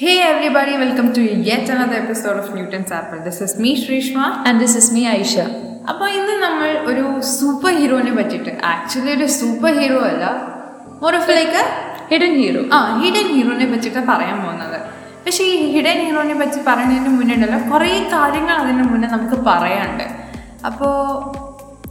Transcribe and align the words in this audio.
Hey 0.00 0.16
everybody, 0.22 0.74
welcome 0.80 1.08
to 1.14 1.22
yet 1.46 1.68
another 1.68 1.96
episode 2.02 2.36
of 2.40 2.54
Newton's 2.56 2.90
Apple. 2.98 3.20
This 3.24 3.38
is 3.44 3.52
me 3.62 3.70
Shrishma. 3.80 4.24
And 4.48 4.58
this 4.62 4.76
is 4.80 4.90
me 4.96 5.02
Aisha 5.12 5.34
അപ്പോൾ 5.90 6.06
ഇന്ന് 6.18 6.34
നമ്മൾ 6.44 6.68
ഒരു 6.90 7.04
super 7.30 7.72
ഹീറോനെ 7.78 8.12
പറ്റിയിട്ട് 8.18 8.52
actually 8.72 9.10
ഒരു 9.16 9.26
സൂപ്പർ 9.38 9.72
ഹീറോ 9.80 9.98
അല്ല 10.10 10.24
more 11.02 11.14
of 11.20 11.30
like 11.38 11.62
hidden 12.10 12.34
hero 12.42 12.62
ആ 12.76 12.78
hidden 13.02 13.26
ഹീറോനെ 13.34 13.66
പറ്റിയിട്ട് 13.72 14.02
പറയാൻ 14.10 14.36
പോകുന്നത്. 14.44 14.78
പക്ഷേ 15.24 15.44
ഈ 15.54 15.56
ഹിഡൻ 15.76 15.98
ഹീറോനെ 16.06 16.36
പറ്റി 16.42 16.60
പറയുന്നതിന് 16.68 17.14
മുന്നേ 17.18 17.34
ഉണ്ടല്ലോ 17.38 17.58
കുറേ 17.72 17.92
കാര്യങ്ങൾ 18.14 18.56
അതിന് 18.64 18.84
മുന്നേ 18.92 19.08
നമുക്ക് 19.16 19.38
പറയാനുണ്ട്. 19.50 20.06
അപ്പോൾ 20.70 20.94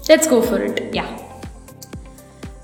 let's 0.10 0.30
go 0.36 0.40
for 0.50 0.62
it 0.70 0.86
yeah 1.00 1.08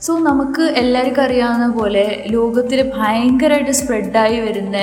so 0.05 0.13
നമുക്ക് 0.29 0.63
എല്ലാവർക്കും 0.83 1.25
അറിയാവുന്ന 1.25 1.67
പോലെ 1.79 2.05
ലോകത്തിൽ 2.37 2.79
ഭയങ്കരമായിട്ട് 2.99 3.75
സ്പ്രെഡായി 3.81 4.39
വരുന്ന 4.47 4.77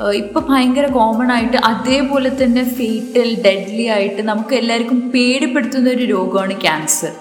ഇപ്പോൾ 0.00 0.40
ഭയങ്കര 0.50 0.86
കോമൺ 0.86 1.32
ആയിട്ട് 1.32 1.56
അതേപോലെ 1.56 2.44
തന്നെ 2.44 2.64
ഫേറ്റൽ 2.64 3.42
ഡെഡ്ലി 3.42 3.86
ആയിട്ട് 3.86 4.22
നമുക്ക് 4.22 4.54
എല്ലാവർക്കും 4.54 5.10
പേടിപ്പെടുത്തുന്ന 5.10 5.90
ഒരു 5.90 6.04
രോഗമാണ് 6.04 6.60
ക്യാൻസർ 6.60 7.12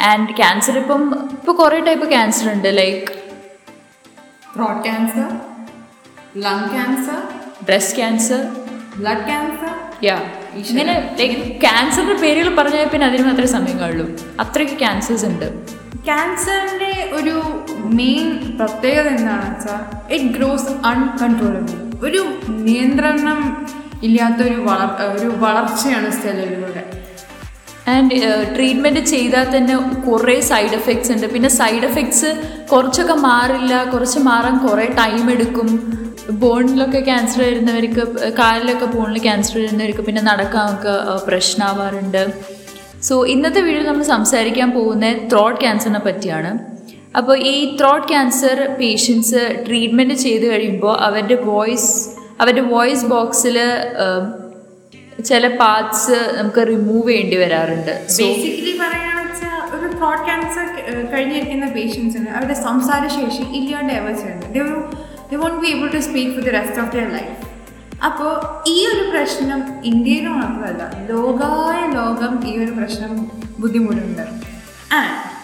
ആൻഡ് 0.00 0.36
ക്യാൻസർ 0.36 0.78
ഇപ്പം 0.78 1.02
ഇപ്പൊ 1.32 1.52
കുറേ 1.52 1.80
ടൈപ്പ് 1.80 2.10
ക്യാൻസർ 2.10 2.52
ഉണ്ട് 2.52 2.76
like 2.76 3.06
throat 4.54 4.82
cancer 4.82 5.28
lung 6.36 6.68
cancer 6.70 7.20
breast 7.64 7.96
cancer 7.96 8.42
blood 8.96 9.24
cancer 9.24 9.72
yeah 10.04 10.16
ഇങ്ങനെ 10.56 10.94
ലൈക്ക് 11.18 11.60
ക്യാൻസറിന്റെ 11.60 12.14
പേരുകൾ 12.14 12.54
പറഞ്ഞാൽ 12.54 12.88
പിന്നെ 12.88 13.06
അതിന് 13.06 13.22
മാത്രമേ 13.22 13.46
സമയം 13.46 13.78
കാണുള്ളൂ. 13.78 14.06
അത്രയ്ക്ക് 14.40 14.74
ക്യാൻസേഴ്സ് 14.74 15.26
ഉണ്ട്. 15.26 15.48
ക്യാൻസറിന്റെ 16.04 17.10
ഒരു 17.12 17.34
മെയിൻ 17.84 18.56
പ്രത്യേകത 18.58 19.06
എന്താണെന്ന് 19.06 19.56
വെച്ചാൽ 19.56 19.80
ഇറ്റ് 20.14 20.24
ഗ്രോസ് 20.24 20.70
അൺകൺട്രോളബിൾ 20.84 21.85
ഒരു 22.04 22.20
നിയന്ത്രണം 22.66 23.40
ഇല്ലാത്തൊരു 24.06 24.56
വളർ 24.68 24.90
ഒരു 25.16 25.28
വളർച്ചയാണ് 25.44 26.10
സെല്ലുകളുടെ 26.22 26.82
ആൻഡ് 27.92 28.16
ട്രീറ്റ്മെന്റ് 28.54 29.02
ചെയ്താൽ 29.12 29.46
തന്നെ 29.56 29.74
കുറേ 30.06 30.34
സൈഡ് 30.50 30.74
എഫക്ട്സ് 30.78 31.10
ഉണ്ട്. 31.14 31.26
പിന്നെ 31.34 31.50
സൈഡ് 31.58 31.86
എഫക്ട്സ് 31.88 32.30
കുറച്ചൊക്കെ 32.72 33.16
മാറില്ല 33.28 33.74
കുറച്ച് 33.92 34.20
മാറാൻ 34.28 34.56
കുറേ 34.66 34.86
ടൈം 35.00 35.24
എടുക്കും. 35.34 35.68
ബോണിലൊക്കെ 36.42 37.00
ക്യാൻസർ 37.08 37.40
വരുന്നവർക്ക് 37.46 38.04
കാലിലൊക്കെ 38.40 38.86
ബോണിൽ 38.94 39.18
ക്യാൻസർ 39.26 39.56
വരുന്നവർക്ക് 39.62 40.04
പിന്നെ 40.08 40.22
നടക്കാനൊക്കെ 40.30 40.94
പ്രശ്നമാവാറുണ്ട് 41.28 42.22
സോ 43.08 43.16
ഇന്നത്തെ 43.34 43.60
വീഡിയോ 43.66 43.84
നമ്മൾ 43.90 44.06
സംസാരിക്കാൻ 44.14 44.70
പോകുന്നത് 44.78 45.22
ത്രോട്ട് 45.30 45.60
ക്യാൻസറിനെ 45.60 46.00
പറ്റിയാണ്. 46.08 46.50
അപ്പോൾ 47.16 47.36
ഈ 47.44 47.76
ത്രോട്ട് 47.80 48.08
ക്യാൻസർ 48.08 48.58
പേഷ്യൻസ് 48.80 49.42
ട്രീറ്റ്മെന്റ് 49.66 50.14
ചെയ്ത് 50.14 50.46
കഴിയുമ്പോൾ 50.50 50.94
അവരുടെ 51.00 51.34
വോയിസ് 51.44 51.92
അവരുടെ 52.40 52.60
വോയിസ് 52.60 53.06
ബോക്സിൽ 53.06 53.56
ചില 55.24 55.46
പാർട്സ് 55.56 56.18
നമുക്ക് 56.38 56.62
റിമൂവ് 56.66 57.08
ചെയ്യേണ്ടി 57.08 57.36
വരാറുണ്ട്. 57.36 57.92
ബേസിക്കലി 58.18 58.72
ഒരു 59.76 59.88
ത്രോട്ട് 59.96 60.24
ക്യാൻസർ 60.24 60.66
കഴിഞ്ഞിരിക്കുന്ന 61.12 61.66
പേഷ്യൻസിന് 61.66 62.28
അവരുടെ 62.28 62.54
സംസാരശേഷി 62.54 63.44
ഇല്ലാണ്ട് 63.52 63.92
എവർ 63.92 64.14
ചെയ്യുന്നത് 64.14 64.52
be 65.60 65.68
able 65.68 65.88
to 65.88 65.98
speak 65.98 66.44
the 66.44 66.50
rest 66.50 66.80
of 66.80 66.90
their 66.96 67.08
life 67.12 67.34
അപ്പോൾ 68.04 68.32
ഈ 68.68 68.76
ഒരു 68.86 69.04
പ്രശ്നം 69.10 69.60
ഇന്ത്യയിൽ 69.84 70.26
മാത്രമല്ല 70.28 70.82
ലോകായ 71.08 71.78
ലോകം 71.92 72.32
ഈ 72.46 72.52
ഒരു 72.64 72.72
പ്രശ്നം 72.72 73.12
ബുദ്ധിമുട്ടുണ്ട് 73.58 74.24
ആ 74.92 75.00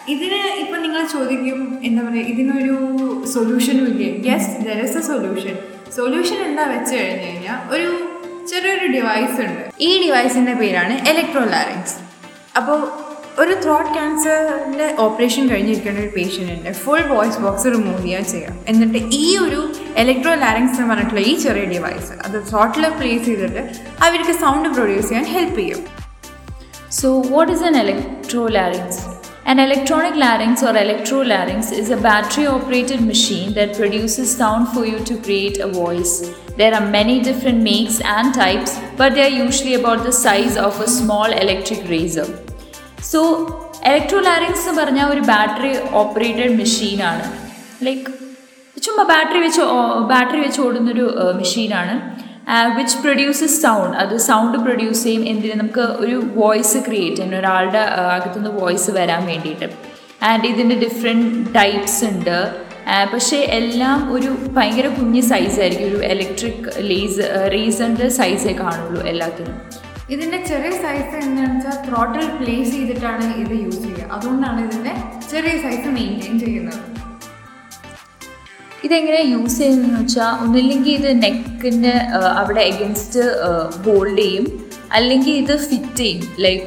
ഇതിന് 0.09 0.41
ഇപ്പം 0.63 0.83
നിങ്ങൾ 0.83 1.07
ചോദിക്കും 1.07 1.79
എന്താ 1.83 2.03
പറയുക 2.03 2.33
ഇതിനൊരു 2.33 2.77
സൊല്യൂഷനും 3.35 3.87
ഇല്ലേ? 3.91 4.09
Yes 4.31 4.51
there 4.67 4.79
is 4.87 4.99
a 4.99 5.03
solution 5.11 5.57
solution 5.97 6.39
എന്താ 6.49 6.65
വെച്ച് 6.75 6.95
കഴിഞ്ഞ് 6.97 7.27
കഴിഞ്ഞാൽ 7.27 7.59
ഒരു 7.75 7.89
ചെറിയൊരു 8.51 8.87
ഡിവൈസ് 8.97 9.39
ഉണ്ട്. 9.47 9.63
ഈ 9.81 9.91
ഡിവൈസിന്റെ 10.05 10.53
പേരാണ് 10.53 10.95
ഇലക്ട്രോലാറിങ്സ് 11.11 11.97
അപ്പോൾ 12.57 12.79
ഒരു 13.43 13.55
ത്രോട്ട് 13.65 13.93
ക്യാൻസറിന്റെ 13.95 14.95
ഓപ്പറേഷൻ 14.99 15.49
കഴിഞ്ഞിരിക്കുന്ന 15.51 16.01
ഒരു 16.01 16.11
പേഷ്യന്റിന്റെ 16.17 16.73
ഫുൾ 16.73 17.01
വോയിസ് 17.13 17.39
ബോക്സ് 17.39 17.67
റിമൂവ് 17.67 18.03
ചെയ്യുക 18.03 18.25
ചെയ്യാം. 18.33 18.55
എന്നിട്ട് 18.69 18.99
ഈ 19.21 19.39
ഒരു 19.45 19.61
ഇലക്ട്രോ 20.03 20.35
ലാരിങ്സ് 20.35 20.75
എന്ന് 20.75 20.95
പറഞ്ഞിട്ടുള്ള 20.95 21.21
ഈ 21.21 21.35
ചെറിയ 21.35 21.65
ഡിവൈസ് 21.65 22.13
അത് 22.27 22.51
ത്രോട്ടിൽ 22.51 22.89
പ്ലേസ് 22.99 23.25
ചെയ്തിട്ട് 23.25 23.63
അവർക്ക് 24.01 24.33
സൗണ്ട് 24.45 24.69
പ്രൊഡ്യൂസ് 24.69 25.09
ചെയ്യാൻ 25.09 25.25
ഹെൽപ്പ് 25.25 25.59
ചെയ്യും. 25.61 25.83
So 26.91 27.09
what 27.09 27.33
what 27.35 27.51
is 27.55 27.63
an 27.63 27.75
electrolarynx? 27.75 29.02
An 29.46 29.60
electronic 29.60 30.16
larynx 30.16 30.62
or 30.62 30.74
electrolarynx 30.76 31.72
is 31.74 31.90
a 31.90 31.98
battery 31.98 32.48
operated 32.48 33.02
machine 33.04 33.54
that 33.54 33.76
produces 33.76 34.36
sound 34.36 34.68
for 34.70 34.86
you 34.86 35.00
to 35.02 35.16
create 35.18 35.60
a 35.60 35.68
voice. 35.68 36.14
There 36.58 36.74
are 36.74 36.86
many 36.90 37.22
different 37.22 37.64
makes 37.64 38.02
and 38.02 38.34
types, 38.34 38.78
but 38.98 39.16
they 39.16 39.24
are 39.24 39.36
usually 39.46 39.76
about 39.76 40.04
the 40.04 40.12
size 40.14 40.58
of 40.58 40.82
a 40.82 40.90
small 41.00 41.32
electric 41.44 41.82
razor. 41.96 42.28
So 43.12 43.20
electrolarynx 43.90 44.64
എന്ന് 44.64 44.82
പറഞ്ഞാൽ 44.82 45.08
ഒരു 45.14 45.24
battery 45.32 45.74
operated 46.00 46.54
മെഷീനാണ് 46.62 47.26
like 47.88 48.12
ചുമ്മാ 48.78 49.04
battery 49.12 49.40
വെച്ച് 49.46 49.64
battery 50.12 50.40
വെച്ച് 50.46 50.60
ഓടുന്നൊരു 50.66 51.06
മെഷീനാണ് 51.40 51.94
which 52.77 52.99
produces 53.03 53.63
sound 53.63 53.97
അത് 53.97 54.17
സൗണ്ട് 54.17 54.59
പ്രൊഡ്യൂസ് 54.59 55.05
ചെയ്യും 55.05 55.25
എന്തിന് 55.27 55.61
നമുക്ക് 55.61 55.81
ഒരു 55.81 56.17
വോയിസ് 56.35 56.79
ക്രിയേറ്റ് 56.87 57.17
ചെയ്യാൻ 57.17 57.39
ഒരാളുടെ 57.39 57.79
അകത്തുനിന്ന് 57.79 58.61
വോയിസ് 58.61 58.91
വരാൻ 58.91 59.27
വേണ്ടിയിട്ട്. 59.27 59.69
ആൻഡ് 60.31 60.47
ഇതിന്റെ 60.47 60.77
ഡിഫറെന്റ് 60.85 61.55
ടൈപ്സ് 61.55 62.05
ഉണ്ട്. 62.05 62.37
പക്ഷേ 63.13 63.37
എല്ലാം 63.37 64.13
ഒരു 64.13 64.31
ഭയങ്കര 64.57 64.87
കുഞ്ഞ് 64.87 65.23
സൈസായിരിക്കും 65.23 65.89
ഒരു 65.89 65.99
ഇലക്ട്രിക് 66.07 66.69
ലേസ് 66.91 67.51
റേസറിന്റെ 67.55 68.09
സൈസേ 68.09 68.53
കാണുള്ളൂ 68.61 69.03
എല്ലാത്തിനും. 69.03 69.59
ഇതിന്റെ 70.11 70.39
ചെറിയ 70.49 70.71
സൈസ് 70.71 71.15
എന്താണെന്ന് 71.25 71.67
വെച്ചാൽ 71.67 71.77
ത്രോട്ടിൽ 71.89 72.27
പ്ലേസ് 72.39 72.71
ചെയ്തിട്ടാണ് 72.71 73.27
ഇത് 73.43 73.55
യൂസ് 73.65 73.83
ചെയ്യുക. 73.85 74.09
അതുകൊണ്ടാണ് 74.13 74.61
ഇതിന്റെ 74.69 74.95
ചെറിയ 75.33 75.55
സൈസ് 75.63 75.89
മെയിന്റെയിൻ 75.99 76.41
ചെയ്യുന്നത്. 76.45 76.81
ഇതെങ്ങനെ 78.87 79.21
യൂസ് 79.33 79.59
ചെയ്യുന്നതെന്ന് 79.59 80.01
വെച്ചാൽ 80.03 80.31
ഒന്നില്ലെങ്കിൽ 80.45 80.93
ഇത് 81.01 81.11
നെക്കിന്റെ 81.25 81.95
അവിടെ 82.41 82.63
എഗൻസ്റ്റ് 82.73 83.23
ഹോൾഡ് 83.85 84.19
ചെയ്യും. 84.23 84.47
അല്ലെങ്കിൽ 84.97 85.35
ഇത് 85.43 85.55
ഫിറ്റ് 85.69 85.97
ചെയ്യും. 86.01 86.23
ലൈക്ക് 86.45 86.67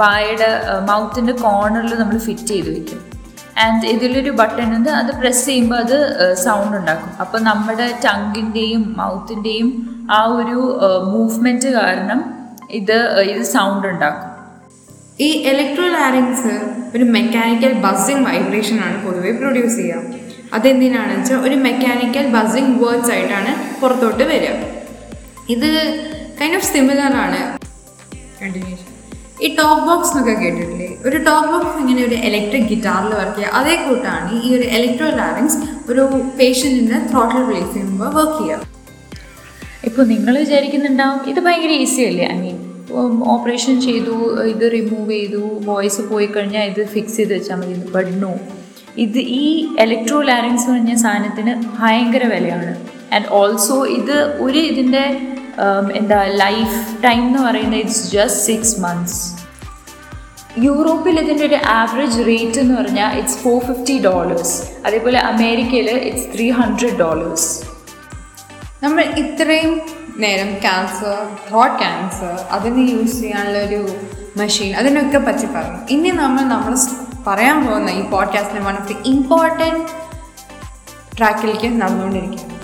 വായയുടെ 0.00 0.50
മൗത്തിന്റെ 0.90 1.34
കോർണറിൽ 1.44 1.94
നമ്മൾ 2.02 2.18
ഫിറ്റ് 2.26 2.48
ചെയ്ത് 2.52 2.68
വയ്ക്കും 2.74 3.00
ആൻഡ് 3.64 3.86
ഇതിലൊരു 3.94 4.32
ബട്ടൺ 4.40 4.68
ഉണ്ട്. 4.76 4.90
അത് 5.00 5.10
പ്രസ് 5.20 5.42
ചെയ്യുമ്പോൾ 5.46 5.78
അത് 5.84 5.96
സൗണ്ട് 6.44 6.74
ഉണ്ടാക്കും. 6.80 7.12
അപ്പോൾ 7.22 7.40
നമ്മുടെ 7.50 7.88
ടങ്ങിന്റെയും 8.04 8.82
മൗത്തിന്റെയും 9.00 9.70
ആ 10.18 10.20
ഒരു 10.38 10.58
മൂവ്മെന്റ് 11.14 11.70
കാരണം 11.78 12.20
ഇത് 12.78 12.96
ഇത് 13.32 13.42
സൗണ്ട് 13.56 13.86
ഉണ്ടാക്കും. 13.92 14.30
ഈ 15.26 15.28
ഇലക്ട്രോ 15.50 15.86
ലാരിങ്സ് 15.96 16.52
ഒരു 16.96 17.04
മെക്കാനിക്കൽ 17.16 17.72
ബസ്സിങ് 17.84 18.24
വൈബ്രേഷൻ 18.28 18.76
ആണ് 18.86 18.96
പൊതുവെ 19.06 19.32
പ്രൊഡ്യൂസ് 19.40 19.76
ചെയ്യുക 19.80 20.27
അതെന്തിനാണെന്ന് 20.56 21.22
വെച്ചാൽ 21.22 21.40
ഒരു 21.48 21.56
മെക്കാനിക്കൽ 21.66 22.26
ബസിങ് 22.36 22.74
വേർഡ്സ് 22.82 23.10
ആയിട്ടാണ് 23.14 23.50
പുറത്തോട്ട് 23.80 24.24
വരിക. 24.32 24.52
ഇത് 25.54 25.70
കൈൻഡ് 26.38 26.56
ഓഫ് 26.58 26.68
സിമിലർ 26.72 27.12
ആണ്. 27.24 27.40
കണ്ടിന്യൂഷൻ 28.42 28.84
ഈ 29.46 29.48
ടോപ്പ് 29.58 29.82
ബോക്സ് 29.88 30.10
എന്നൊക്കെ 30.12 30.34
കേട്ടിട്ടില്ലേ? 30.42 30.86
ഒരു 31.08 31.18
ടോപ്പ് 31.28 31.50
ബോക്സ് 31.52 31.76
ഇങ്ങനെ 31.82 32.00
ഒരു 32.08 32.16
ഇലക്ട്രിക് 32.28 32.68
ഗിറ്റാറിൽ 32.72 33.12
വർക്ക് 33.20 33.36
ചെയ്യുക. 33.38 33.54
അതേ 33.58 33.74
കൂട്ടാണ് 33.84 34.30
ഈ 34.46 34.48
ഒരു 34.56 34.66
ഇലക്ട്രോ 34.76 35.10
ലാരിങ്സ് 35.20 35.58
ഒരു 35.90 36.02
പേഷ്യന്റിന് 36.38 36.98
ത്രോട്ടിൽ 37.10 37.40
റിലീഫ് 37.50 37.70
ചെയ്യുമ്പോൾ 37.74 38.10
വർക്ക് 38.18 38.38
ചെയ്യുക. 38.40 38.64
ഇപ്പോൾ 39.88 40.04
നിങ്ങൾ 40.14 40.34
വിചാരിക്കുന്നുണ്ടാവും 40.44 41.20
ഇത് 41.32 41.40
ഭയങ്കര 41.46 41.72
ഈസി 41.84 42.02
അല്ലേ? 42.10 42.26
ഐ 42.34 42.38
മീൻ 42.44 42.56
ഓപ്പറേഷൻ 43.34 43.74
ചെയ്തു 43.86 44.14
ഇത് 44.52 44.64
റിമൂവ് 44.74 45.10
ചെയ്തു 45.16 45.40
വോയിസ് 45.68 46.02
പോയി 46.10 46.28
കഴിഞ്ഞാൽ 46.34 46.64
ഇത് 46.72 46.82
ഫിക്സ് 46.94 47.16
ചെയ്ത് 47.18 47.32
വെച്ചാൽ 47.36 47.56
മതി 47.60 47.74
ബട്ട് 47.96 48.14
നോ 48.22 48.30
ഇത് 48.96 49.18
ഈ 49.18 49.46
ഇലക്ട്രോ 49.84 50.20
ലാരിങ്സ് 50.22 50.66
പറഞ്ഞ 50.70 50.94
സാധനത്തിന് 50.94 51.54
ഭയങ്കര 51.80 52.24
വിലയാണ്. 52.34 52.70
ആൻഡ് 53.14 53.28
ഓൾസോ 53.30 53.84
ഇത് 53.98 54.16
ഒരു 54.46 54.58
ഇതിന്റെ 54.58 55.04
എന്താ 55.94 56.18
ലൈഫ് 56.24 56.78
ടൈം 57.04 57.22
എന്ന് 57.26 57.38
പറയുന്നത് 57.38 57.80
ഇറ്റ്സ് 57.80 58.04
ജസ്റ്റ് 58.16 58.42
സിക്സ് 58.48 58.80
മന്ത്സ് 58.80 59.20
യൂറോപ്പിൽ 60.66 61.20
ഇതിന്റെ 61.20 61.44
ഒരു 61.46 61.58
ആവറേജ് 61.80 62.26
റേറ്റ് 62.26 62.60
എന്ന് 62.60 62.74
പറഞ്ഞാൽ 62.74 63.10
ഇറ്റ്സ് 63.18 63.38
ഫോർ 63.38 63.58
ഫിഫ്റ്റി 63.68 63.96
ഡോളേഴ്സ് 64.08 64.54
അതേപോലെ 64.86 65.18
അമേരിക്കയിൽ 65.32 65.88
ഇറ്റ്സ് 66.08 66.28
ത്രീ 66.34 66.46
ഹൺഡ്രഡ് 66.50 66.98
ഡോളേഴ്സ് 66.98 67.48
നമ്മൾ 68.82 69.02
ഇത്രയും 69.24 69.74
നേരം 70.24 70.50
ക്യാൻസർ 70.64 71.16
ഹോട്ട് 71.50 71.76
ക്യാൻസർ 71.82 72.34
അതിന് 72.50 72.84
യൂസ് 72.90 73.20
ചെയ്യാനുള്ള 73.20 73.58
ഒരു 73.58 73.80
മെഷീൻ 74.36 74.74
അതിനൊക്കെ 74.74 75.18
പറ്റി 75.18 75.46
പറഞ്ഞു. 75.46 75.78
ഇനി 75.94 76.10
നമ്മൾ 76.10 76.74
സ് 76.84 76.90
പറയാൻ 77.26 77.66
പോകുന്ന 77.66 77.90
ഈ 77.90 78.02
പോഡ്കാസ്റ്റിലെ 78.02 78.60
വൺ 78.60 78.76
ഓഫ് 78.76 78.88
ദി 78.88 78.96
ഇമ്പോർട്ടന്റ് 79.04 79.84
ട്രാക്കിലേക്ക് 81.18 81.82
നടന്നുകൊണ്ടിരിക്കുകയാണ്. 81.82 82.54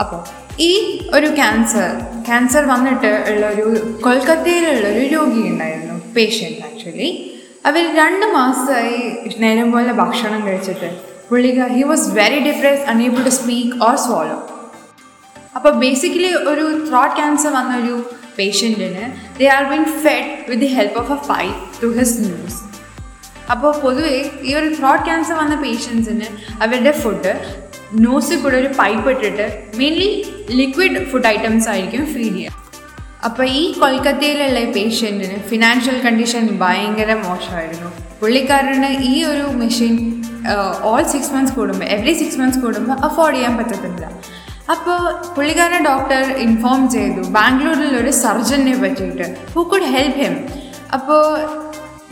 അപ്പോൾ 0.00 0.20
ഈ 0.60 0.70
ഒരു 1.14 1.34
ക്യാൻസർ 1.34 1.88
ക്യാൻസർ 2.26 2.64
വന്നിട്ട് 2.64 3.24
ഉള്ള 3.32 3.46
ഒരു 3.46 3.64
കൊൽക്കത്തയിലുള്ള 4.00 4.88
ഒരു 4.88 5.06
രോഗി 5.14 5.40
ഉണ്ടായിരുന്നു 5.48 5.94
പേഷ്യന്റ് 6.16 6.60
ആക്ച്വലി 6.60 7.08
അവർ 7.66 7.96
രണ്ട് 7.96 8.26
മാസമായി 8.26 8.98
നേരം 9.38 9.72
പോലെ 9.72 9.92
ഭക്ഷണം 9.92 10.46
കഴിച്ചിട്ട് 10.46 10.88
പുള്ളിക 11.30 11.62
he 11.66 11.82
was 11.82 12.10
very 12.10 12.40
depress 12.40 12.84
unable 12.88 13.22
to 13.24 13.28
speak 13.28 13.84
or 13.84 13.96
swallow 13.96 14.38
അപ്പോൾ 15.56 15.70
ബേസിക്കലി 15.70 16.34
ഒരു 16.48 16.86
ത്രോട്ട് 16.88 17.16
ക്യാൻസർ 17.16 17.52
വന്ന 17.52 17.76
ഒരു 17.76 17.94
പേഷ്യന്റിന് 18.38 19.04
they 19.38 19.46
are 19.46 19.64
been 19.64 19.84
fed 19.84 20.30
with 20.50 20.60
the 20.60 20.66
help 20.66 20.98
of 21.00 21.12
a 21.12 21.20
fight 21.26 21.82
to 21.82 21.98
his 21.98 22.16
news 22.20 22.65
അപ്പോൾ 23.52 23.72
പൊതുവേ 23.84 24.16
ഈ 24.48 24.52
ഒരു 24.60 24.68
ത്രോട്ട് 24.76 25.04
ക്യാൻസർ 25.08 25.36
വന്ന 25.42 25.54
പേഷ്യൻസിന് 25.64 26.28
അവരുടെ 26.62 26.92
ഫുഡ് 27.02 27.32
നോസിൽ 28.04 28.38
കൂടെ 28.44 28.56
ഒരു 28.62 28.70
പൈപ്പ് 28.78 29.08
ഇട്ടിട്ട് 29.14 29.46
മെയിൻലി 29.80 30.08
ലിക്വിഡ് 30.60 31.02
ഫുഡ് 31.10 31.28
ഐറ്റംസ് 31.34 31.68
ആയിരിക്കും 31.72 32.06
ഫീഡ് 32.14 32.36
ചെയ്യുക. 32.38 32.62
അപ്പോൾ 33.26 33.44
ഈ 33.60 33.62
കൊൽക്കത്തയിലുള്ള 33.82 34.60
പേഷ്യന്റിന് 34.74 35.36
ഫിനാൻഷ്യൽ 35.50 35.96
കണ്ടീഷൻ 36.06 36.42
ഭയങ്കര 36.62 37.12
മോശമായിരുന്നു. 37.26 37.90
പുള്ളിക്കാരന് 38.20 38.90
ഈ 39.10 39.14
ഒരു 39.30 39.46
മെഷീൻ 39.62 39.94
ഓൾ 40.90 41.02
സിക്സ് 41.12 41.32
മന്ത്സ് 41.34 41.54
കൂടുമ്പോൾ 41.58 41.86
എവറി 41.96 42.14
സിക്സ് 42.20 42.38
മന്ത്സ് 42.40 42.60
കൂടുമ്പോൾ 42.64 42.98
അഫോർഡ് 43.08 43.36
ചെയ്യാൻ 43.36 43.54
പറ്റത്തില്ല. 43.60 44.06
അപ്പോൾ 44.74 45.00
പുള്ളിക്കാരൻ 45.34 45.82
ഡോക്ടർ 45.90 46.22
ഇൻഫോം 46.46 46.82
ചെയ്തു. 46.96 47.22
ബാംഗ്ലൂരിൽ 47.38 47.92
ഒരു 48.02 48.12
സർജനെ 48.22 48.74
പറ്റിയിട്ട് 48.84 49.26
ഹു 49.54 49.62
കുഡ് 49.72 49.90
ഹെൽപ്പ് 49.96 50.18
ഹിം 50.22 50.34
അപ്പോൾ 50.96 51.22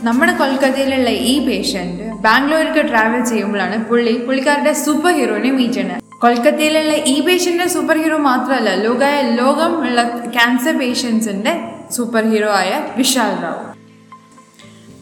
നമ്മുടെ 0.05 0.33
കൊൽക്കത്തയിലുള്ള 0.39 1.09
ഈ 1.31 1.33
പേഷ്യന്റ് 1.45 2.05
ബാംഗ്ലൂർക്ക് 2.23 2.81
ട്രാവൽ 2.89 3.21
ചെയ്യുമ്പോഴാണ് 3.29 3.75
പുള്ളി 3.89 4.13
പുള്ളിക്കാരുടെ 4.25 4.73
സൂപ്പർ 4.81 5.11
ഹീറോനെ 5.17 5.51
മീറ്റ് 5.57 5.75
ചെയ്യുന്നത്. 5.75 6.01
കൊൽക്കത്തയിലുള്ള 6.23 6.93
ഈ 7.13 7.15
പേഷ്യന്റെ 7.27 7.67
സൂപ്പർ 7.75 7.97
ഹീറോ 8.03 8.17
മാത്രമല്ല 8.27 8.69
ലോകായ 8.85 9.15
ലോകം 9.39 9.71
ഉള്ള 9.85 10.01
ക്യാൻസർ 10.35 10.75
പേഷ്യൻസിന്റെ 10.81 11.53
സൂപ്പർ 11.95 12.23
ഹീറോ 12.33 12.51
ആയ 12.61 12.71
വിശാൽ 12.97 13.31
റാവു. 13.43 13.63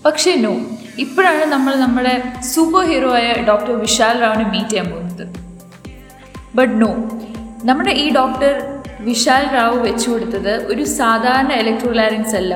പക്ഷേ 0.06 0.34
നോ 0.46 0.54
ഇപ്പോഴാണ് 1.06 1.44
നമ്മൾ 1.56 1.74
നമ്മുടെ 1.86 2.14
സൂപ്പർ 2.54 2.86
ഹീറോ 2.92 3.12
ആയ 3.20 3.28
ഡോക്ടർ 3.50 3.74
വിശാൽ 3.86 4.16
റാവിനെ 4.24 4.46
മീറ്റ് 4.54 4.70
ചെയ്യാൻ 4.70 4.88
പോകുന്നത്. 4.94 5.26
ബട്ട് 6.60 6.74
നോ 6.84 6.92
നമ്മുടെ 7.72 7.96
ഈ 8.04 8.08
ഡോക്ടർ 8.20 8.54
വിശാൽ 9.10 9.44
റാവു 9.58 9.78
വെച്ചു 9.88 10.08
കൊടുത്തത് 10.12 10.54
ഒരു 10.72 10.84
സാധാരണ 11.00 11.52
ഇലക്ട്രോലാരിങ്സ് 11.64 12.36
അല്ല. 12.42 12.56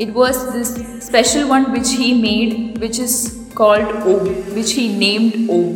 It 0.00 0.12
was 0.12 0.52
this 0.52 0.72
special 1.06 1.44
one 1.44 1.64
which 1.72 1.96
he 1.96 2.20
made 2.20 2.80
which 2.80 3.02
is 3.02 3.52
called 3.54 3.92
Aum 3.92 4.52
which 4.54 4.80
he 4.80 4.88
named 4.88 5.50
Aum 5.50 5.68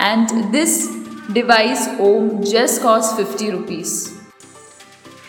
and 0.00 0.52
this 0.52 0.88
device 1.32 1.88
Aum 2.00 2.42
just 2.44 2.82
cost 2.82 3.16
fifty 3.16 3.50
rupees 3.50 4.18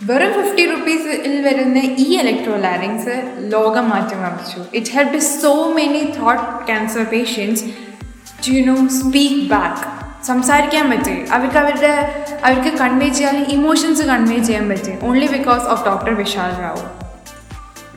വെറും 0.05 0.33
ഫിഫ്റ്റി 0.33 0.65
റുപ്പീസിൽ 0.65 1.41
വരുന്ന 1.41 1.77
ഈ 1.77 2.17
ഇലക്ട്രോലാരിങ്സ് 2.19 3.23
ലോകം 3.39 3.89
മാറ്റി 3.89 4.15
മറിച്ചു 4.15 4.61
it 4.73 4.91
help 4.91 5.17
so 5.17 5.71
many 5.71 6.01
thought 6.01 6.65
cancer 6.65 7.03
patients 7.03 7.63
to 8.47 8.51
you 8.51 8.65
know 8.65 8.87
speak 8.87 9.49
back 9.49 9.99
സംസാരിക്കാൻ 10.27 10.89
പറ്റി. 10.89 11.25
അവർക്ക് 11.31 11.57
അവരുടെ 11.57 11.91
അവർക്ക് 12.43 12.77
കൺവേ 12.77 13.09
ചെയ്യാൻ 13.09 13.43
ഇമോഷൻസ് 13.43 14.01
കൺവേ 14.01 14.39
ചെയ്യാൻ 14.39 14.69
പറ്റി. 14.69 15.05
Only 15.05 15.27
because 15.27 15.63
of 15.63 15.85
doctor 15.85 16.13
Vishal 16.13 16.51
Rao 16.61 16.98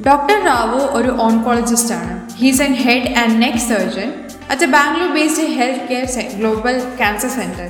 doctor 0.01 0.39
Rao 0.43 0.81
ഒരു 0.99 1.11
ഓൺകോളജിസ്റ്റ് 1.19 1.93
ആണ് 1.93 2.15
he's 2.39 2.61
an 2.61 2.73
head 2.85 3.11
and 3.15 3.35
neck 3.41 3.63
surgeon 3.67 4.09
at 4.49 4.63
a 4.63 4.71
Bangalore 4.71 5.11
based 5.13 5.51
health 5.57 5.85
care 5.89 6.07
global 6.39 6.77
cancer 6.97 7.31
centre 7.37 7.69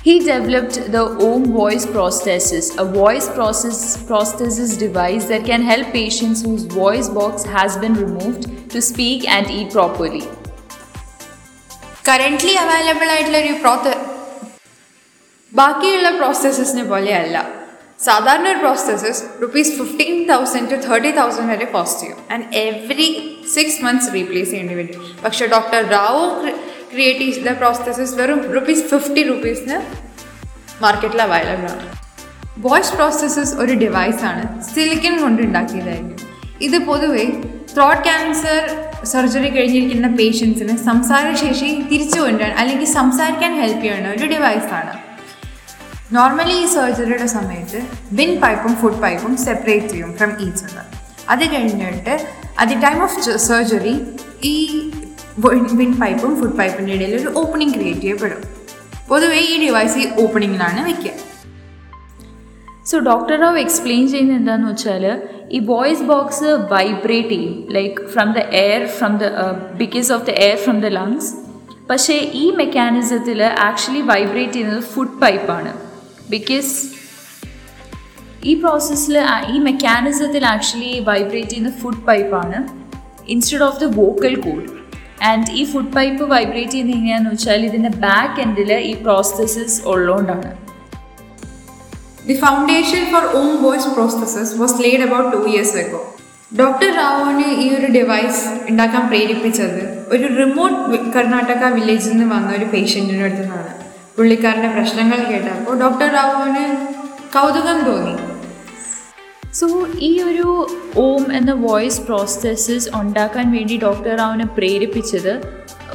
He 0.00 0.20
developed 0.20 0.76
the 0.86 1.00
OM 1.20 1.52
voice 1.52 1.84
prosthesis, 1.84 2.66
a 2.78 2.84
voice 2.84 3.28
process, 3.28 3.78
prosthesis 4.04 4.78
device 4.78 5.24
that 5.24 5.44
can 5.44 5.62
help 5.62 5.92
patients 5.92 6.42
whose 6.42 6.64
voice 6.64 7.08
box 7.10 7.44
has 7.46 7.76
been 7.76 7.94
removed 7.96 8.44
to 8.70 8.80
speak 8.82 9.28
and 9.28 9.50
eat 9.50 9.70
properly. 9.70 10.22
Currently 12.04 12.54
available 12.56 13.08
ആയിട്ടുള്ള 13.08 13.38
ഒരു 13.38 13.54
പ്രോത്ത 13.60 13.88
ബാക്കിയുള്ള 15.52 16.10
പ്രോസസ്സസിനെ 16.16 16.84
പോലെയല്ല 16.84 17.36
സാധാരണ 18.07 18.45
ഒരു 18.53 18.59
prostheses 18.63 19.21
rupees 19.41 19.71
fifteen 19.79 20.15
thousand 20.31 20.69
to 20.71 20.77
thirty 20.85 21.11
thousand 21.19 21.49
വരെ 21.53 21.67
cost 21.75 22.01
ചെയ്യും. 22.03 22.19
And 22.33 22.45
every 22.63 23.09
six 23.55 23.79
months 23.85 24.09
replace 24.15 24.49
ചെയ്യേണ്ടി 24.51 24.75
വരും. 24.79 25.01
പക്ഷേ 25.25 25.45
ഡോക്ടർ 25.55 25.81
റാവു 25.95 26.23
ക്രിയേറ്റ് 26.93 27.27
ചെയ്ത 27.35 27.53
പ്രോസസ്സസ് 27.61 28.13
വെറും 28.19 28.39
റുപ്പീസ് 28.55 28.83
ഫിഫ്റ്റി 28.93 29.23
റുപ്പീസിന് 29.29 29.77
മാർക്കറ്റിൽ 30.83 31.21
അവൈലബിൾ 31.27 31.67
ആണ്. 31.73 31.87
വോയിസ് 32.65 32.93
പ്രോസസ്സസ് 32.97 33.53
ഒരു 33.63 33.73
ഡിവൈസാണ് 33.83 34.43
സിലിക്കൺ 34.73 35.15
കൊണ്ട് 35.23 35.41
ഉണ്ടാക്കിയതായിരിക്കും. 35.47 36.29
ഇത് 36.67 36.77
പൊതുവെ 36.89 37.25
ത്രോട്ട് 37.73 38.03
ക്യാൻസർ 38.07 38.59
സർജറി 39.11 39.49
കഴിഞ്ഞിരിക്കുന്ന 39.55 40.09
പേഷ്യൻസിന് 40.19 40.75
സംസാരശേഷി 40.89 41.69
തിരിച്ചു 41.91 42.19
കൊണ്ടുവരാൻ 42.19 42.53
അല്ലെങ്കിൽ 42.61 42.89
സംസാരിക്കാൻ 42.99 43.53
ഹെൽപ്പ് 43.61 43.81
ചെയ്യുന്ന 43.81 44.09
ഒരു 44.09 44.25
ഡിവൈസാണ് 44.33 44.93
നോർമലി 46.15 46.55
ഈ 46.63 46.65
സർജറിയുടെ 46.75 47.27
സമയത്ത് 47.27 47.79
വിൻ 48.19 48.31
പൈപ്പും 48.41 48.73
ഫുഡ് 48.81 48.99
പൈപ്പും 49.03 49.33
സെപ്പറേറ്റ് 49.45 49.89
ചെയ്യും 49.91 50.09
ഫ്രം 50.17 50.31
ഈച്ച് 50.45 50.63
അതർ 50.69 50.85
അത് 51.33 51.43
കഴിഞ്ഞിട്ട് 51.53 52.13
at 52.59 52.69
the 52.71 52.79
time 52.85 52.97
of 53.03 53.37
surgery 53.49 53.95
ഈ 54.51 54.55
വിൻ 55.81 55.93
പൈപ്പും 56.01 56.33
ഫുഡ് 56.39 56.57
പൈപ്പിന്റെ 56.59 56.93
ഇടയിൽ 56.95 57.13
ഒരു 57.21 57.31
ഓപ്പണിംഗ് 57.41 57.73
ക്രിയേറ്റ് 57.75 58.01
ചെയ്യപ്പെടും. 58.01 58.41
പൊതുവേ 59.09 59.39
ഈ 59.51 59.55
ഡിവൈസ് 59.65 59.95
ഈ 60.03 60.05
ഓപ്പണിങ്ങിലാണ് 60.23 60.81
വെക്കുക. 60.89 61.13
സോ 62.89 62.95
ഡോക്ടർ 63.09 63.35
റാവ് 63.43 63.59
എക്സ്പ്ലെയിൻ 63.59 64.03
ചെയ്യുന്നത് 64.07 64.37
എന്താണെന്ന് 64.39 64.71
വെച്ചാൽ 64.71 65.03
ഈ 65.55 65.59
വോയിസ് 65.71 66.03
ബോക്സ് 66.03 66.49
വൈബ്രേറ്റ് 66.73 67.29
ചെയ്യും 67.29 67.55
like 67.77 67.95
from 68.13 68.29
the 68.37 68.41
air 68.63 68.83
from 68.97 69.13
the 69.17 69.25
because 69.81 70.11
of 70.11 70.25
the 70.25 70.33
air 70.45 70.57
from 70.65 70.77
the 70.85 70.91
lungs 70.99 71.29
പക്ഷേ 71.89 72.15
ഈ 72.41 72.45
മെക്കാനിസത്തിൽ 72.61 73.39
ആക്ച്വലി 73.67 74.03
വൈബ്രേറ്റ് 74.11 74.53
ചെയ്യുന്നത് 74.53 74.83
ഫുഡ് 74.93 75.17
പൈപ്പാണ് 75.21 75.71
ബിക്കോസ് 76.33 76.71
ഈ 78.43 78.53
പ്രോസസ്സിൽ 78.61 79.15
ഈ 79.51 79.57
മെക്കാനിസത്തിൽ 79.67 80.43
ആക്ച്വലി 80.47 80.93
വൈബ്രേറ്റ് 81.01 81.51
ചെയ്യുന്ന 81.51 81.71
food 81.81 82.01
പൈപ്പാണ് 82.07 82.57
instead 83.33 83.65
of 83.67 83.79
the 83.79 83.87
vocal 83.95 84.35
cord 84.41 84.65
and 85.23 85.51
ഈ 85.51 85.63
ഫുഡ് 85.71 85.93
പൈപ്പ് 85.95 86.23
വൈബ്രേറ്റ് 86.31 86.73
ചെയ്യുന്ന 86.73 86.93
എങ്ങനെയാണെന്ന് 86.93 87.31
വെച്ചാൽ 87.31 87.61
ഇതിന്റെ 87.65 87.91
ബാക്ക് 88.03 88.41
എൻഡിൽ 88.41 88.71
ഈ 88.83 88.93
പ്രോസസ്സസ് 89.03 89.77
ഉള്ളതുകൊണ്ടാണ് 89.85 90.51
the 92.27 92.35
foundation 92.41 93.03
for 93.11 93.23
um 93.35 93.49
voice 93.63 93.91
processes 93.95 94.51
was 94.59 94.75
laid 94.81 95.03
about 95.03 95.29
two 95.33 95.39
years 95.49 95.77
ago 95.77 96.01
doctor 96.51 96.89
റാവുവിന് 96.97 97.47
ഈ 97.61 97.67
ഒരു 97.75 97.87
ഡിവൈസ് 97.91 98.41
ഉണ്ടാക്കാൻ 98.69 99.05
പ്രേരിപ്പിച്ചത് 99.07 99.79
ഒരു 100.13 100.27
റിമോട്ട് 100.35 100.99
കർണാടക 101.15 101.73
വില്ലേജിൽ 101.73 102.11
നിന്ന് 102.11 102.27
വന്ന 102.33 102.51
ഒരു 102.53 102.67
പേഷ്യന്റിന്റെ 102.73 103.25
അടുത്ത് 103.25 103.45
നിന്നാണ് 103.45 103.71
പുള്ളിക്കാരന്റെ 104.17 104.67
പ്രശ്നങ്ങൾ 104.67 105.19
കേട്ടപ്പോൾ 105.29 105.75
ഡോക്ടർ 105.79 106.09
റാവുവിന് 106.15 106.65
കൗതുകം 107.35 107.77
തോന്നി. 107.87 108.13
സോ 109.59 109.67
ഈ 110.07 110.09
ഒരു 110.21 110.49
ഓം 110.95 111.23
എന്ന 111.35 111.51
വോയിസ് 111.63 112.01
പ്രോസസ്സസ് 112.01 112.89
ഉണ്ടാക്കാൻ 112.99 113.45
വേണ്ടി 113.51 113.75
ഡോക്ടർ 113.77 114.13
റാവുനെ 114.17 114.47
പ്രേരിപ്പിച്ചത് 114.57 115.33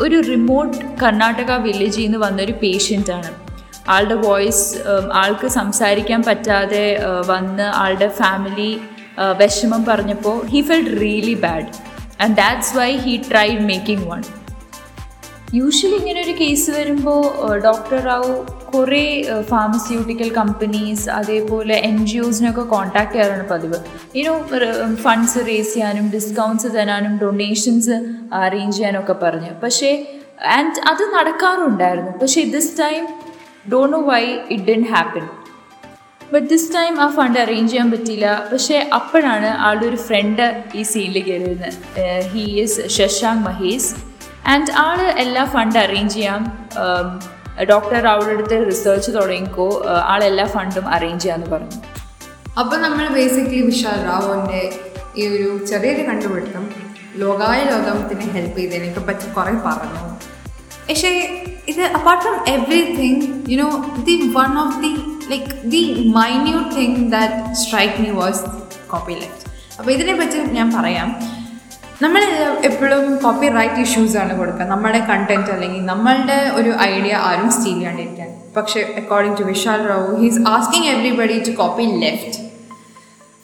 ഒരു 0.04 0.18
റിമോട്ട് 0.30 0.78
കർണാടക 1.02 1.52
വില്ലേജിൽ 1.66 2.04
നിന്ന് 2.04 2.18
വന്നൊരു 2.18 2.54
ആണ്. 3.18 3.30
ആളുടെ 3.88 4.14
വോയിസ് 4.14 4.66
ആൾക്ക് 5.22 5.46
സംസാരിക്കാൻ 5.58 6.22
പറ്റാതെ 6.22 6.84
വന്ന് 7.26 7.68
ആളുടെ 7.84 8.08
ഫാമിലി 8.08 8.72
വിഷമം 9.42 9.84
പറഞ്ഞപ്പോൾ 9.84 10.36
he 10.46 10.60
felt 10.62 11.00
really 11.00 11.36
bad 11.46 11.70
and 12.22 12.36
that's 12.36 12.74
why 12.76 12.90
he 13.06 13.14
tried 13.30 13.62
making 13.70 14.06
one 14.10 14.22
usually 15.56 15.96
ഇങ്ങനെ 15.96 16.20
ഒരു 16.22 16.32
കേസ് 16.40 16.70
വരുമ്പോൾ 16.70 17.20
ഡോക്ടർ 17.66 17.98
റാവു 18.04 18.32
കുറേ 18.72 19.04
ഫാർമസ്യൂട്ടിക്കൽ 19.50 20.32
കമ്പനീസ് 20.34 21.10
അതേപോലെ 21.10 21.74
എൻ 21.88 22.06
ജി 22.06 22.18
ഒസിനൊക്കെ 22.18 22.60
കോൺടാക്ട് 22.60 23.12
ചെയ്യാറാണ് 23.12 23.48
പതിവ്. 23.48 23.78
ഇനോ 24.14 24.34
ഫണ്ട്സ് 25.04 25.38
റേസ് 25.46 25.74
ചെയ്യാനും 25.74 26.10
ഡിസ്കൗണ്ട്സ് 26.10 26.66
തരാനും 26.66 27.14
ഡൊണേഷൻസ് 27.18 27.96
അറേഞ്ച് 28.42 28.76
ചെയ്യാനൊക്കെ 28.76 29.12
പറഞ്ഞു. 29.22 29.52
പക്ഷേ 29.62 29.90
ആൻഡ് 30.56 30.82
അത് 30.90 31.04
നടക്കാറുണ്ടായിരുന്നു. 31.16 32.12
പക്ഷേ 32.22 32.42
this 32.56 32.72
time 32.80 33.06
Dr 33.72 33.86
know 33.86 34.00
why 34.00 34.22
it 34.50 34.64
didn't 34.64 34.84
happen 34.92 35.26
but 36.32 36.46
this 36.50 36.68
time 36.74 37.00
ആ 37.00 37.08
ഫണ്ട് 37.16 37.38
അറേഞ്ച് 37.38 37.70
ചെയ്യാൻ 37.72 37.90
പറ്റിയില്ല. 37.90 38.48
പക്ഷേ 38.52 38.90
അപ്പോഴാണ് 38.98 39.46
ആളുടെ 39.46 39.86
ഒരു 39.86 39.96
ഫ്രണ്ട് 39.96 40.44
ഈ 40.74 40.82
സീനിൽ 40.82 41.18
കയറിയിരുന്നത് 41.30 42.28
he 42.34 42.44
is 42.64 42.88
Shashank 42.98 43.44
Mahesh 43.48 44.07
and 44.52 44.72
ആൾ 44.86 45.00
എല്ലാ 45.22 45.44
ഫണ്ട് 45.54 45.78
അറേഞ്ച് 45.84 46.14
ചെയ്യാം. 46.14 46.42
ഡോക്ടർ 47.70 48.02
അവളുടെ 48.12 48.34
അടുത്ത് 48.36 48.56
റിസർച്ച് 48.70 49.10
തുടങ്ങിക്കോ. 49.16 49.68
ആളെല്ലാ 50.12 50.46
ഫണ്ടും 50.56 50.86
അറേഞ്ച് 50.96 51.22
ചെയ്യാമെന്ന് 51.22 51.50
പറഞ്ഞു. 51.54 51.78
അപ്പോൾ 52.60 52.78
നമ്മൾ 52.84 53.04
ബേസിക്കലി 53.16 53.62
വിശാൽ 53.70 53.98
റാവുവിന്റെ 54.10 54.62
ഈ 55.18 55.24
ഒരു 55.34 55.48
ചെറിയൊരു 55.70 56.02
കണ്ടുപിടുത്തം 56.08 56.64
ലോകായ 57.22 57.58
ലോകത്തിന് 57.70 58.26
ഹെൽപ്പ് 58.36 58.58
ചെയ്തതിനൊക്കെ 58.58 59.02
പറ്റി 59.08 59.26
കുറേ 59.36 59.54
പറഞ്ഞു. 59.66 60.02
പക്ഷേ 60.88 61.10
ഇത് 61.72 61.82
apart 61.96 62.22
from 62.24 62.36
everything 62.54 63.22
you 63.52 63.56
know 63.62 63.70
the 64.08 64.14
one 64.38 64.52
of 64.64 64.76
the 64.84 64.92
like 65.32 65.50
the 65.74 65.82
minute 66.18 66.70
thing 66.76 66.96
that 67.16 67.40
strike 67.62 67.96
me 68.04 68.10
was 68.22 68.42
copy 68.92 69.16
left 69.22 69.44
അപ്പോൾ 69.78 69.90
ഇതിനെ 69.96 70.14
പറ്റി 70.20 70.38
ഞാൻ 70.58 70.68
പറയാം. 70.78 71.10
നമ്മൾ 72.02 72.22
എപ്പോഴും 72.68 73.04
കോപ്പി 73.22 73.46
റൈറ്റ് 73.56 74.16
ആണ് 74.18 74.32
കൊടുക്കുക. 74.40 74.66
നമ്മുടെ 74.72 75.00
കണ്ടന്റ് 75.10 75.50
അല്ലെങ്കിൽ 75.54 75.82
നമ്മളുടെ 75.84 76.38
ഒരു 76.58 76.72
ഐഡിയ 76.92 77.14
ആരും 77.28 77.48
സ്റ്റീൽ 77.56 77.74
ചെയ്യാണ്ടിരിക്കാൻ 77.74 78.28
പക്ഷേ 78.56 78.80
according 79.00 79.38
to 79.40 79.44
Vishal 79.44 79.80
Rao 79.90 80.12
he's 80.20 80.42
asking 80.52 80.88
everybody 80.92 81.38
to 81.48 81.54
copy 81.62 81.86
left 82.04 82.36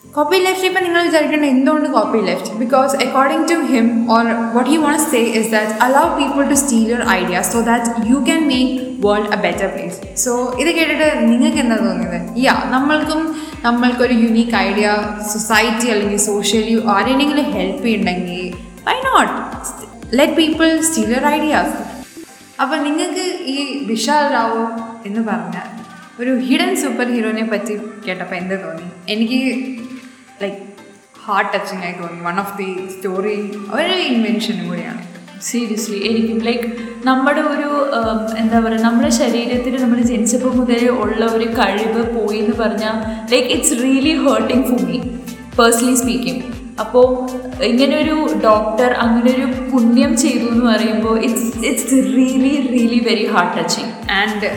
copy 0.05 0.37
left 0.43 0.67
ഇപ്പം 0.67 0.83
നിങ്ങൾ 0.83 1.01
വിചാരിക്കേണ്ട 1.01 1.45
എന്തുകൊണ്ട് 1.55 1.87
copy 1.89 2.19
left 2.27 2.51
because 2.59 2.93
according 3.05 3.47
to 3.51 3.57
him 3.71 3.87
or 4.15 4.25
what 4.55 4.69
he 4.69 4.77
won't 4.77 5.03
say 5.13 5.21
is 5.39 5.49
that 5.55 5.73
allow 5.87 6.03
people 6.19 6.43
to 6.51 6.57
steal 6.63 6.85
your 6.91 7.03
idea 7.15 7.41
so 7.51 7.61
that 7.71 8.07
you 8.11 8.19
can 8.29 8.43
make 8.51 8.71
world 9.05 9.29
a 9.33 9.41
better 9.45 9.67
place 9.73 9.97
so 10.25 10.31
ഇത് 10.61 10.69
കേട്ടിട്ട് 10.77 11.09
നിങ്ങൾക്ക് 11.31 11.61
എന്താ 11.65 11.77
തോന്നിയത്? 11.83 12.19
Yeah 12.45 12.55
നമ്മൾക്കും 12.75 13.21
നമ്മൾക്കൊരു 13.65 14.13
യുണീക്ക് 14.13 14.55
ഐഡിയ 14.55 14.87
സൊസൈറ്റി 15.33 15.87
അല്ലെങ്കിൽ 15.87 16.17
socially 16.17 16.83
ആരെങ്കിലും 16.87 17.51
help 17.51 17.83
ചെയ്യുന്നുണ്ടെങ്കിൽ 17.83 18.41
why 18.87 18.95
not 19.01 19.33
let 20.17 20.33
people 20.33 20.81
steal 20.81 21.09
your 21.09 21.25
ideas 21.27 21.75
അപ്പം 22.61 22.83
നിങ്ങൾക്ക് 22.83 23.25
ഈ 23.45 23.83
വിശാൽ 23.83 24.33
റാവു 24.33 24.61
എന്ന് 25.07 25.21
പറഞ്ഞ 25.21 25.57
ഒരു 26.19 26.39
ഹിഡൻ 26.39 26.75
സൂപ്പർ 26.75 27.07
ഹീറോനെ 27.13 27.45
പറ്റി 27.45 27.73
കേട്ടപ്പോൾ 28.07 28.35
എന്ത് 28.35 28.55
തോന്നി? 28.65 28.87
എനിക്ക് 29.09 29.39
ലൈക്ക് 30.41 30.61
ഹാർട്ട് 31.25 31.53
ടച്ചിങ് 31.53 31.81
ആയി 31.81 31.91
തോന്നി. 31.91 32.19
വൺ 32.21 32.39
ഓഫ് 32.39 32.57
ദി 32.57 32.69
സ്റ്റോറി 32.95 33.35
ഒരു 33.71 33.93
ഇൻവെൻഷനും 34.11 34.69
കൂടിയാണ്. 34.69 35.01
സീരിയസ്ലി 35.41 35.99
എനിക്കും 36.09 36.39
ലൈക്ക് 36.39 36.67
നമ്മുടെ 37.05 37.41
ഒരു 37.45 37.69
എന്താ 38.37 38.59
പറയുക 38.59 38.81
നമ്മുടെ 38.81 39.09
ശരീരത്തിൽ 39.17 39.73
നമ്മൾ 39.81 39.99
ജനിച്ചപ്പോൾ 40.03 40.53
മുതലേ 40.55 40.89
ഉള്ള 40.97 41.21
ഒരു 41.25 41.47
കഴിവ് 41.59 42.03
പോയി 42.15 42.39
എന്ന് 42.39 42.55
പറഞ്ഞാൽ 42.59 42.95
like 43.31 43.49
it's 43.51 43.77
really 43.83 44.15
hurting 44.23 44.63
for 44.63 44.81
me 44.81 44.99
personally 45.57 45.95
speaking 45.95 46.43
അപ്പോൾ 46.79 47.05
ഇങ്ങനെ 47.65 47.95
ഒരു 47.97 48.15
ഡോക്ടർ 48.43 48.89
അങ്ങനെ 48.99 49.29
ഒരു 49.31 49.47
പുണ്യം 49.71 50.17
ചെയ്തു 50.17 50.45
എന്ന് 50.45 50.65
പറയുമ്പോൾ 50.65 51.17
it's 51.23 51.51
it's 51.65 51.99
really 52.15 52.55
really 52.67 52.99
very 52.99 53.27
heart 53.27 53.55
touching 53.59 53.91
and 54.11 54.49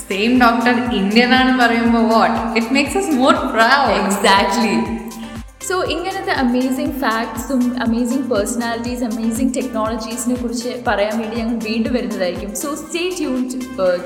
same 0.00 0.32
doctor 0.40 0.74
Indian 0.94 1.30
ആണ് 1.34 1.52
പറയുമ്പോൾ 1.60 2.04
what 2.06 2.38
it 2.58 2.72
makes 2.74 2.98
us 2.98 3.14
more 3.14 3.34
proud 3.52 3.92
exactly 3.94 4.74
so 5.68 5.82
ഇങ്ങനത്തെ 5.82 6.32
അമേസിങ് 6.32 6.94
ഫാക്ട്സും 7.00 7.62
അമേസിങ് 7.80 8.26
പേഴ്സണാലിറ്റീസ് 8.30 9.04
അമേസിങ് 9.04 9.54
ടെക്നോളജീസിനെ 9.54 10.34
കുറിച്ച് 10.34 10.70
പറയാൻ 10.86 11.18
വേണ്ടി 11.18 11.36
ഞങ്ങൾ 11.36 11.58
വീണ്ടും 11.64 11.92
വരുന്നതായിരിക്കും 11.92 12.54
so 12.54 12.70
stay 12.74 13.02
tune 13.18 13.42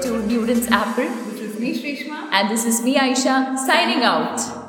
to 0.06 0.14
ന്യൂഡൻസ് 0.26 0.72
apple 0.72 1.06
This 1.34 1.42
is 1.50 1.60
me, 1.60 1.70
Shrishma. 1.74 2.18
And 2.32 2.50
this 2.50 2.64
is 2.64 2.76
me, 2.84 2.92
Aisha, 2.96 3.36
signing 3.58 4.02
out. 4.04 4.61